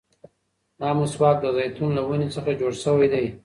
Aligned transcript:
دا 0.79 0.89
مسواک 0.99 1.37
د 1.41 1.45
زيتون 1.57 1.89
له 1.97 2.01
ونې 2.09 2.27
څخه 2.35 2.51
جوړ 2.59 2.73
شوی 2.83 3.07
دی. 3.13 3.25